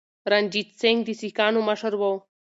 [0.31, 2.01] رنجیت سنګ د سکانو مشر و.